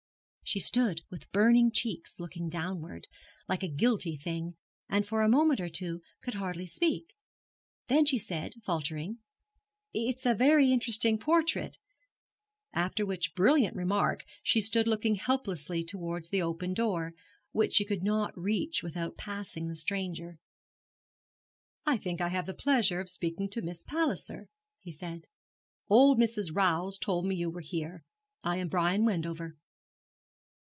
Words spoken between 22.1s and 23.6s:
I have the pleasure of speaking